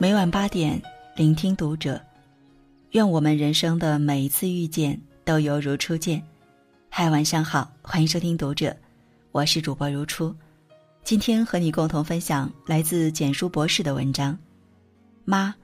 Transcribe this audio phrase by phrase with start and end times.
[0.00, 0.80] 每晚八点，
[1.16, 2.00] 聆听读者。
[2.92, 6.22] 愿我们人生的每一次遇见都犹如初见。
[6.88, 8.76] 嗨，晚上好，欢迎收听读者，
[9.32, 10.34] 我是主播如初。
[11.02, 14.38] 今天和你共同分享来自简书博士的文章。
[15.24, 15.54] 妈，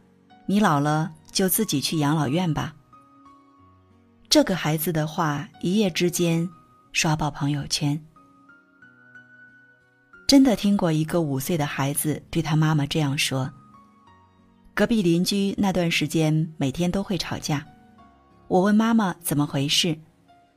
[0.46, 2.74] 你老了就自己去养老院吧。
[4.28, 6.48] 这个孩子的话一夜之间
[6.92, 8.04] 刷爆朋友圈。
[10.26, 13.50] 真的听过一个五岁的孩子对他妈妈这样说。
[14.72, 17.64] 隔壁邻居那段时间每天都会吵架，
[18.48, 19.96] 我问妈妈怎么回事，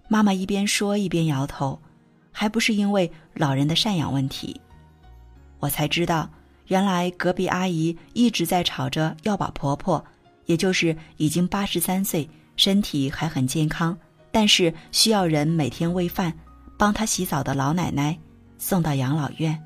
[0.07, 1.79] 妈妈一边说一边摇头，
[2.31, 4.59] 还不是因为老人的赡养问题。
[5.59, 6.29] 我才知道，
[6.67, 10.03] 原来隔壁阿姨一直在吵着要把婆婆，
[10.45, 13.95] 也就是已经八十三岁、身体还很健康，
[14.31, 16.33] 但是需要人每天喂饭、
[16.77, 18.17] 帮她洗澡的老奶奶
[18.57, 19.61] 送到养老院。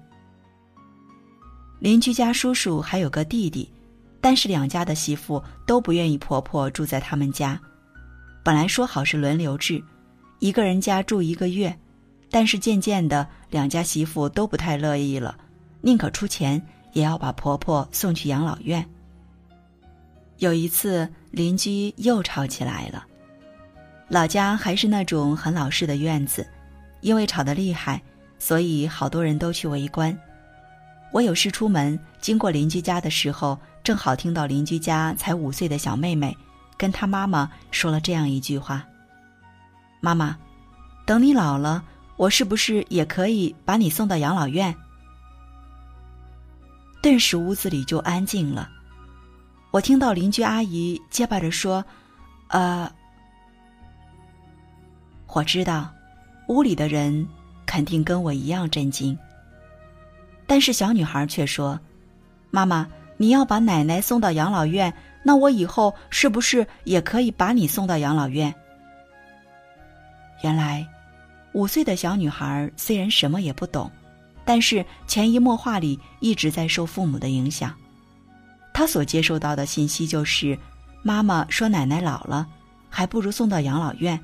[1.80, 3.72] 邻居家叔叔还有个弟弟。
[4.24, 7.60] 但是两家的媳妇都不愿意婆婆住在他们家，
[8.44, 9.84] 本来说好是轮流制，
[10.38, 11.76] 一个人家住一个月，
[12.30, 15.36] 但是渐渐的两家媳妇都不太乐意了，
[15.82, 16.62] 宁可出钱
[16.94, 18.88] 也要把婆婆送去养老院。
[20.38, 23.04] 有一次邻居又吵起来了，
[24.08, 26.48] 老家还是那种很老式的院子，
[27.02, 28.00] 因为吵得厉害，
[28.42, 30.18] 所以好多人都去围观。
[31.14, 33.56] 我有事出门，经过邻居家的时候。
[33.84, 36.38] 正好听到邻居家才五岁的小妹妹，
[36.78, 38.86] 跟她妈妈说了这样一句话
[40.00, 40.38] ：“妈妈，
[41.04, 41.84] 等你老了，
[42.16, 44.76] 我是不是也可以把你送到养老院？”
[47.02, 48.70] 顿时屋子里就安静了。
[49.72, 51.84] 我听到邻居阿姨结巴着说
[52.50, 52.88] ：“呃。”
[55.34, 55.90] 我知道，
[56.50, 57.28] 屋里的人
[57.72, 59.18] 肯定跟我一样震惊。
[60.46, 61.80] 但是小女孩却说
[62.52, 62.86] ：“妈妈。”
[63.22, 64.92] 你要把奶奶送到养老院，
[65.22, 68.52] 那我以后是不是也可以把你送到养老院？
[70.42, 70.84] 原来，
[71.52, 73.92] 五岁的小女孩虽然什么也不懂，
[74.44, 77.72] 但是潜移默化里一直在受父母的影响。
[78.74, 80.58] 她所接受到的信息就是：
[81.04, 82.48] 妈妈说奶奶老了，
[82.90, 84.20] 还不如送到养老院。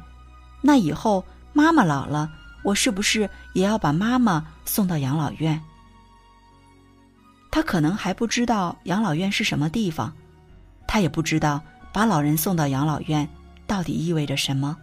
[0.59, 1.23] 那以后
[1.53, 2.31] 妈妈老了，
[2.67, 5.57] 我是不是也要把妈妈送到养老院？
[7.50, 10.13] 他可能还不知道养老院是什么地方，
[10.85, 11.63] 他也不知道
[11.94, 13.25] 把老人送到养老院
[13.66, 14.75] 到底意味着什么。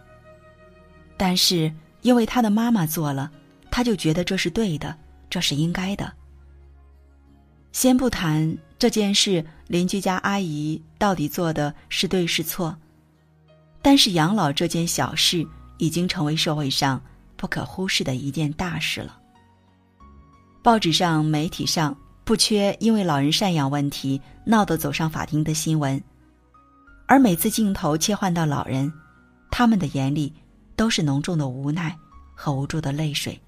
[1.18, 3.30] 但是因为他的妈妈做了，
[3.70, 4.96] 他就觉得这是对的，
[5.28, 6.10] 这是应该的。
[7.72, 12.74] 先不谈这件事，邻居家阿姨到底做的是对是错，
[13.82, 15.46] 但是养老这件小事
[15.76, 16.98] 已经成为社会上
[17.36, 19.18] 不可忽视的一件大事了。
[20.62, 21.96] 报纸上、媒体上。
[22.26, 26.02] 不缺因为老人赡养问题闹得走上法庭的新闻，
[27.06, 28.90] 而每次镜头切换到老人，
[29.50, 30.32] 他们的眼里
[30.74, 31.94] 都是浓重的无奈
[32.34, 33.38] 和无助的泪水。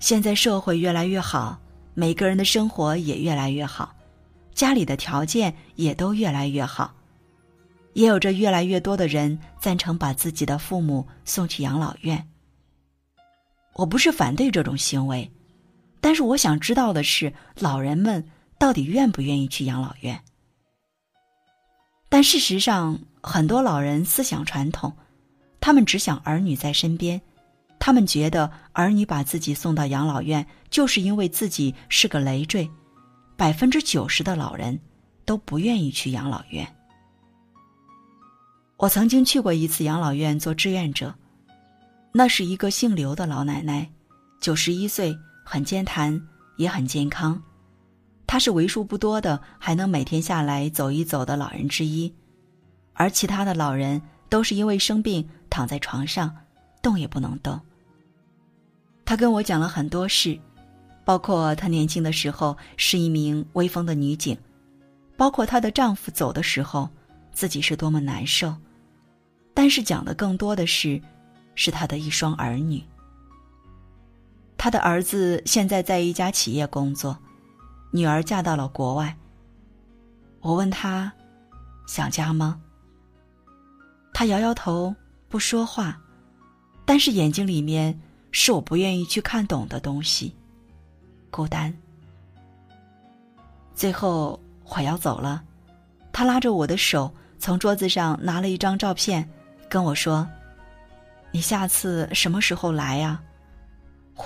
[0.00, 1.56] 现在社会越来越好，
[1.94, 3.94] 每个人的生活也越来越好，
[4.52, 6.92] 家里的条件也都越来越好，
[7.92, 12.28] 也有着越来越多的人赞成把自己的父母送去养老院。
[13.74, 15.30] 我不是反对这种行为。
[16.00, 18.24] 但是我想知道的是，老人们
[18.58, 20.20] 到底愿不愿意去养老院？
[22.08, 24.92] 但事实上，很多老人思想传统，
[25.60, 27.20] 他们只想儿女在身边，
[27.78, 32.68] 他们觉得儿女把自己送到养老院，就是因为自己是个累赘。
[33.36, 34.78] 百分之九十的老人
[35.24, 36.66] 都不愿意去养老院。
[38.82, 41.14] 我曾经去过一次养老院做志愿者，
[42.10, 43.88] 那是一个姓刘的老奶奶，
[44.40, 45.16] 九十一岁。
[45.44, 46.20] 很健谈，
[46.56, 47.40] 也很健康，
[48.26, 52.12] 她是为数不多的还能每天下来走一走的老人之一，
[52.94, 56.34] 而其他的老人都是因为生病躺在床上，
[56.80, 57.60] 动也不能动。
[59.04, 60.38] 她跟我讲了很多事，
[61.04, 64.36] 包括她年轻的时候是一名威风的女警，
[65.16, 66.88] 包括她的丈夫走的时候
[67.32, 68.54] 自己是多么难受，
[69.54, 71.00] 但是讲的更多的是，
[71.54, 72.82] 是他的一双儿女。
[74.56, 77.18] 他的儿子现在在一家企业工作，
[77.90, 79.16] 女儿嫁到了国外。
[80.40, 81.12] 我问他，
[81.86, 82.60] 想家吗？
[84.14, 84.94] 他摇摇头，
[85.28, 86.00] 不说话，
[86.84, 87.98] 但是眼睛里面
[88.30, 90.34] 是我不愿意去看懂的东西，
[91.30, 91.74] 孤单。
[93.74, 95.42] 最后我要走了，
[96.12, 99.28] 他拉着我的手，从桌子上拿了一张照片，
[99.72, 100.28] 跟我说
[101.32, 103.18] ：“你下次什么时候来呀？”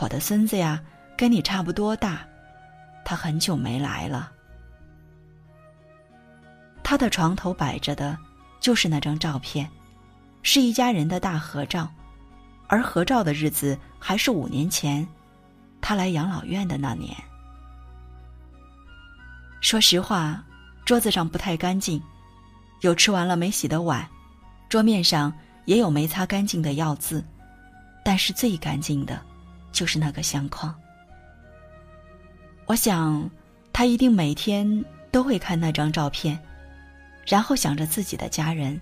[0.03, 0.83] 我的孙子呀，
[1.17, 2.27] 跟你差不多大，
[3.05, 4.33] 他很久没来了。
[6.83, 8.19] 他的床头摆着的，
[8.59, 9.71] 就是那张照片，
[10.43, 11.89] 是一家人的大合照，
[12.67, 15.07] 而合照的日子还是五年前，
[15.81, 17.17] 他来养老院的那年。
[19.61, 20.45] 说实话，
[20.85, 22.03] 桌子上不太干净，
[22.81, 24.05] 有吃完了没洗的碗，
[24.77, 25.33] 桌面上
[25.65, 27.25] 也有没擦干净的药渍，
[28.05, 29.19] 但是最干净的，
[29.73, 30.75] 就是那个相框。
[32.67, 33.31] 我想，
[33.73, 36.39] 他一定每天都会看那张照片，
[37.25, 38.79] 然后想着自己的家人。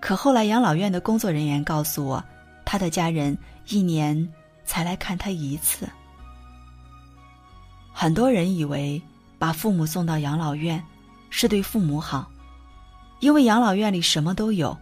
[0.00, 2.24] 可后来养老院的工作人员告诉我，
[2.64, 3.38] 他的家人
[3.68, 4.28] 一年
[4.64, 5.88] 才来看他一次。
[7.92, 9.00] 很多人以为
[9.38, 10.82] 把父母送到养老院
[11.30, 12.28] 是对父母好，
[13.22, 14.76] 因为养老院里什么都有，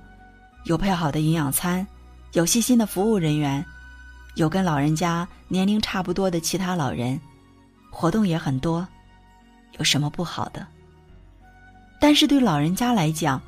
[0.64, 1.86] 有配好的营养餐，
[2.32, 3.62] 有细心的服务人员，
[4.34, 7.20] 有跟老人家年龄差不多的其他老人，
[7.90, 8.88] 活动也很多，
[9.76, 10.66] 有什么不好的？
[12.00, 13.38] 但是对老人家来讲，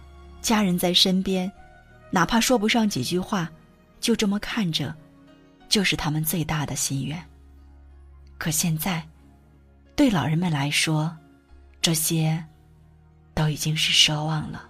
[0.43, 1.51] 家人在身边，
[2.11, 3.51] 哪怕说不上几句话，
[3.99, 4.95] 就这么看着，
[5.71, 7.19] 就是他们最大的心愿。
[8.37, 9.03] 可现在。
[9.95, 11.15] 对老人们来说，
[11.81, 12.43] 这些
[13.35, 14.69] 都已经是奢望了。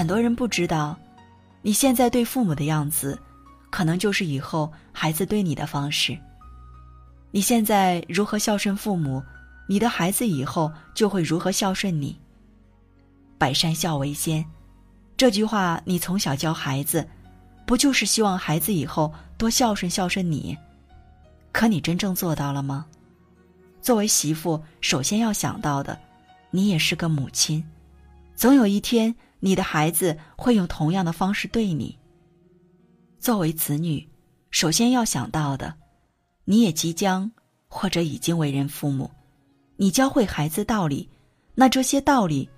[0.00, 0.98] 很多人不知道，
[1.60, 3.18] 你现在对父母的样子，
[3.68, 6.18] 可能就是以后孩子对你的方式。
[7.30, 9.22] 你现在如何孝顺父母，
[9.68, 12.18] 你的孩子以后就会如何孝顺你。
[13.36, 14.42] 百善孝为先，
[15.18, 17.06] 这句话你从小教孩子。
[17.66, 20.56] 不就是希望孩子以后多孝顺孝顺你？
[21.52, 22.86] 可你真正做到了吗？
[23.82, 26.00] 作为媳妇，首先要想到的，
[26.50, 27.62] 你也是个母亲，
[28.34, 31.98] 总有一天你的孩子会用同样的方式对你。
[33.18, 34.08] 作为子女，
[34.50, 35.74] 首先要想到的，
[36.44, 37.30] 你也即将
[37.68, 39.10] 或者已经为人父母，
[39.76, 41.08] 你教会孩子道理，
[41.54, 42.48] 那这些道理，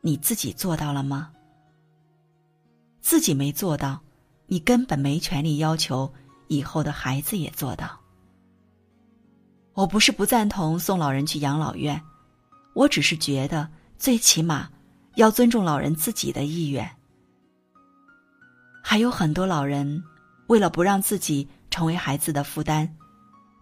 [0.00, 1.30] 你自己做到了吗？
[3.00, 4.00] 自己没做到。
[4.46, 6.12] 你根本没权利要求
[6.48, 7.98] 以后的孩子也做到。
[9.72, 11.98] 我不是不赞同送老人去养老院，
[12.74, 14.68] 我只是觉得最起码
[15.14, 16.88] 要尊重老人自己的意愿。
[18.82, 20.02] 还有很多老人
[20.48, 22.88] 为了不让自己成为孩子的负担，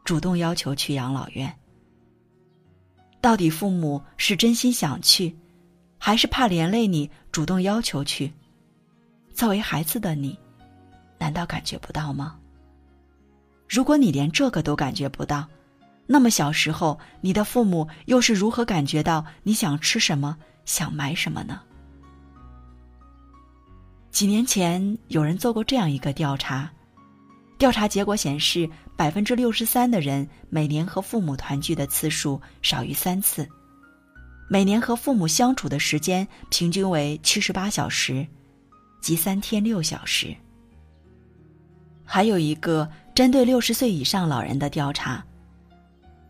[0.05, 1.55] 主动要求去养老院。
[3.20, 5.37] 到底父母是真心想去，
[5.99, 8.32] 还是怕连累你主动要求去？
[9.35, 10.38] 作为孩子的你。
[11.19, 12.38] 难道感觉不到吗？
[13.69, 15.46] 如果你连这个都感觉不到，
[16.06, 20.37] 那么小时候你的父母又是如何感觉到你想吃什么、
[20.70, 21.61] 想买什么呢？
[24.12, 26.70] 几年前有人做过这样一个调查，
[27.58, 33.49] 调查结果显示，百分之六十三的人每年和父母团聚的次数少于三次，
[34.49, 38.25] 每年和父母相处的时间平均为七十八小时，
[39.00, 40.32] 即三天六小时。
[42.05, 45.25] 还有一个针对六十岁以上老人的调查。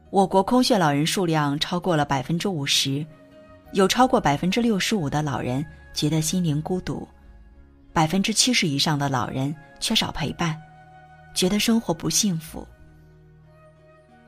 [0.09, 3.07] 我国空穴老人数量超过了百分之五十，
[3.73, 5.65] 有超过百分之六十五的老人
[5.95, 7.07] 觉得心灵孤独，
[7.93, 10.61] 百分之七十以上的老人缺少陪伴，
[11.35, 12.67] 觉得生活不幸福。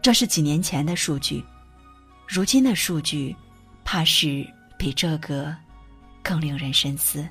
[0.01, 1.45] 这是几年前的数据，
[2.27, 3.35] 如今的数据，
[3.85, 5.55] 怕是比这个
[6.23, 7.27] 更令人深思。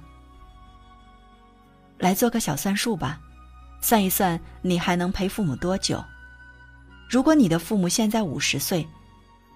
[1.97, 3.19] 来做个小算术吧。
[3.83, 6.03] 算一算，你还能陪父母多久？
[7.09, 8.88] 如果你的父母现在五十岁，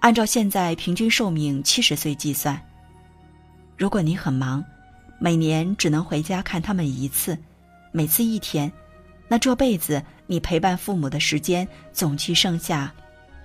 [0.06, 2.56] 按照现在平均寿命七十岁计算，
[3.76, 4.64] 如果你很忙，
[5.18, 7.36] 每年只能回家看他们一次，
[7.90, 8.70] 每次一天，
[9.26, 12.94] 那这辈子你陪伴父母的时间总计剩下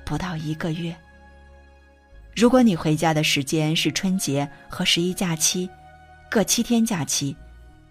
[0.05, 0.95] 不到一个月。
[2.35, 5.67] 如果你回家的时间是春节和十一假期，
[6.29, 7.35] 各七天假期。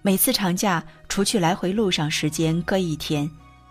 [0.00, 3.28] 每次长假，除去来回路上时间各一天，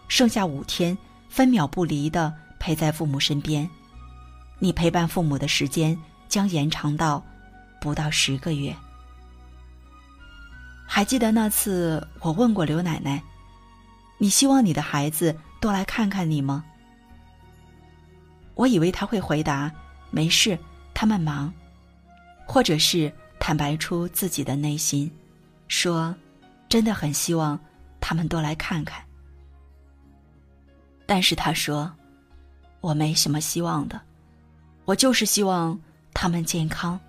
[0.10, 0.98] 剩下五天，
[1.30, 3.66] 分秒不离的陪在父母身边。
[4.60, 5.98] 你陪伴父母的时间
[6.28, 7.24] 将延长到
[7.82, 8.76] 不到十个月。
[10.86, 13.24] 还记得那次我问过刘奶奶
[14.20, 16.64] ：“你希望你的孩子多来看看你吗？”
[18.56, 19.72] 我以为他会回答
[20.12, 20.58] ：“没事，
[20.94, 21.54] 他们忙。”
[22.46, 25.10] 或者是坦白出自己的内心。
[25.68, 26.14] 说，
[26.68, 27.58] 真的很希望
[28.02, 29.02] 他们多来看看。
[31.06, 31.92] 但是他说，
[32.82, 34.02] 我没什么希望的，
[34.90, 35.80] 我就是希望
[36.16, 37.00] 他们健康。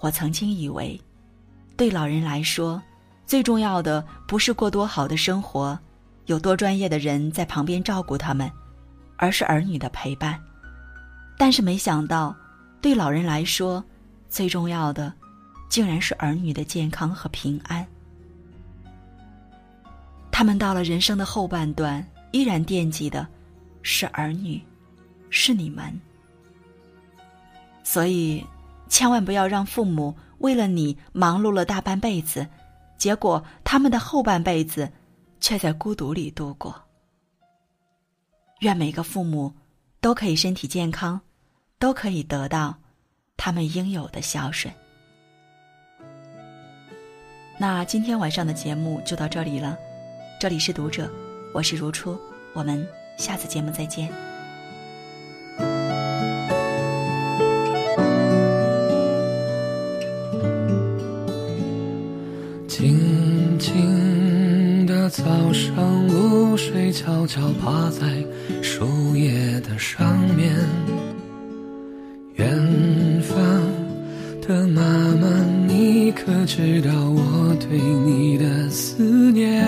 [0.00, 1.00] 我曾经以为，
[1.78, 2.82] 对老人来说，
[3.24, 5.78] 最重要的不是过多好的生活，
[6.26, 8.52] 有多专业的人在旁边照顾他们，
[9.16, 10.38] 而是儿女的陪伴。
[11.38, 12.36] 但是没想到，
[12.82, 13.82] 对老人来说，
[14.28, 15.10] 最重要的，
[15.70, 17.86] 竟然是儿女的健康和平安。
[20.30, 23.26] 他们到了人生的后半段，依然惦记的，
[23.80, 24.62] 是儿女，
[25.36, 26.00] 是你们。
[27.84, 28.44] 所以，
[28.88, 32.46] 千万不要让父母为了你忙碌了大半辈子，
[32.96, 34.90] 结果他们的后半辈子，
[35.40, 36.74] 却在孤独里度过。
[38.60, 39.52] 愿每个父母，
[40.00, 41.20] 都可以身体健康。
[41.78, 42.74] 都可以得到
[43.36, 44.72] 他们应有的孝顺。
[47.58, 49.76] 那今天晚上的节目就到这里了，
[50.40, 51.12] 这里是读者，
[51.52, 52.18] 我是如初，
[52.54, 52.88] 我们
[53.18, 54.25] 下次节目再见。
[65.16, 68.06] 早上，露水悄悄趴在
[68.60, 70.54] 树叶的上面。
[72.34, 72.54] 远
[73.22, 73.34] 方
[74.46, 74.82] 的妈
[75.18, 75.26] 妈，
[75.66, 79.64] 你可知道我对你的思念？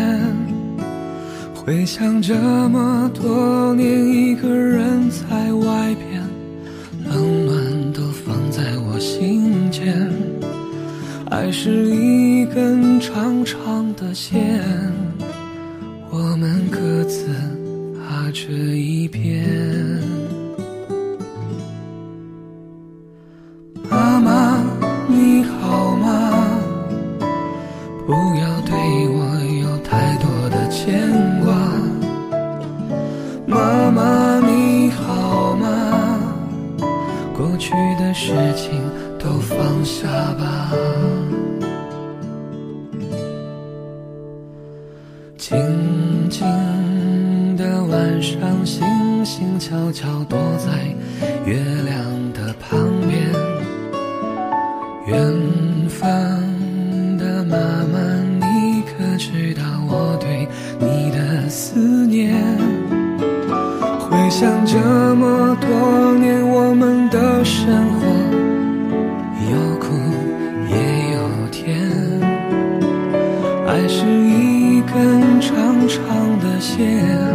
[1.55, 2.35] 回想这
[2.69, 6.23] 么多年，一个人在外边，
[7.07, 10.12] 冷暖都放在我心间。
[11.31, 14.62] 爱是一根长长的线，
[18.40, 19.45] 这一边
[23.90, 24.62] 妈妈
[25.09, 26.61] 你好吗？
[28.07, 29.18] 不要对我
[29.61, 31.11] 有太多的牵
[31.45, 31.52] 挂。
[33.45, 36.21] 妈妈你好吗？
[37.37, 38.80] 过去的事情
[39.18, 40.73] 都放下吧。
[49.88, 50.71] 悄悄躲在
[51.47, 52.04] 月亮
[52.35, 52.78] 的旁
[53.09, 53.25] 边。
[55.07, 55.16] 远
[55.88, 56.07] 方
[57.16, 57.57] 的妈
[57.90, 57.99] 妈，
[58.38, 60.47] 你可知道我对
[60.78, 62.35] 你的思念？
[63.99, 64.76] 回想这
[65.14, 68.07] 么多年，我们的生活
[69.50, 69.95] 有苦
[70.68, 71.66] 也有甜，
[73.66, 73.88] 爱。
[73.88, 77.27] 是一根长长的线，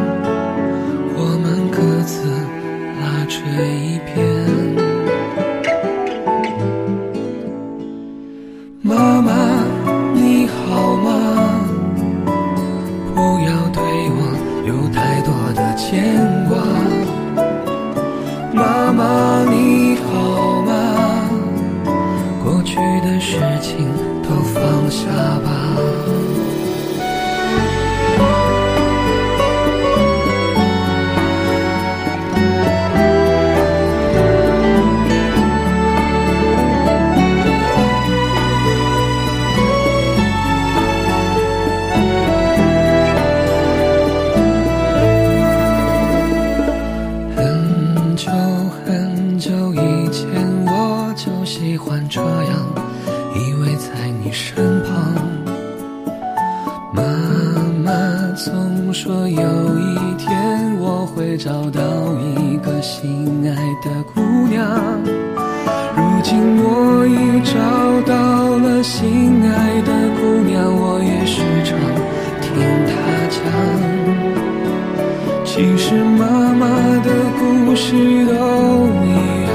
[75.55, 76.65] 其实妈妈
[77.03, 77.93] 的故事
[78.25, 79.13] 都一
[79.45, 79.53] 样，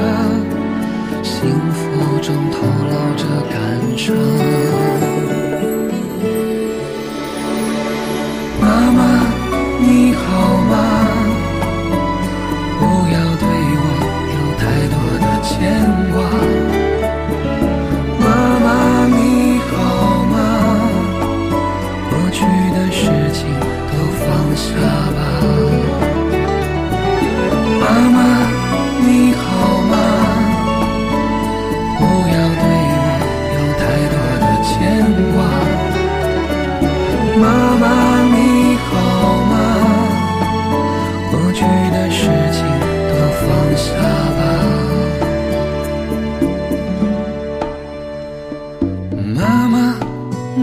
[1.24, 1.80] 幸福
[2.22, 2.56] 中透
[2.88, 3.58] 露着感
[3.96, 4.14] 伤。
[8.60, 9.26] 妈妈，
[9.80, 10.22] 你好
[10.70, 10.72] 吗？
[12.78, 12.80] 不
[13.12, 13.42] 要对
[13.74, 13.82] 我
[14.36, 14.62] 有太
[14.94, 15.50] 多的牵
[16.12, 16.16] 挂。
[18.20, 18.24] 妈
[18.64, 18.66] 妈，
[19.16, 19.18] 你
[19.72, 19.74] 好
[20.26, 20.36] 吗？
[22.08, 22.38] 过去
[22.70, 23.02] 的事
[23.32, 23.50] 情
[23.90, 24.24] 都放
[24.54, 24.62] 下
[25.16, 25.17] 吧。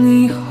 [0.06, 0.45] hijo.